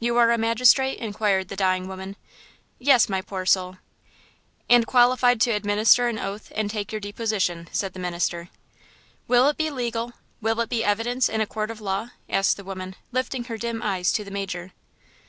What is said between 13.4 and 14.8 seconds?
her dim eyes to the major.